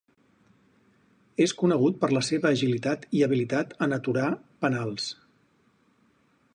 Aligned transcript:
És 1.45 1.53
conegut 1.59 1.99
per 2.05 2.09
la 2.17 2.23
seva 2.29 2.49
agilitat 2.57 3.05
i 3.19 3.23
habilitat 3.27 3.77
en 3.87 3.95
aturar 3.99 4.29
penals. 4.65 5.11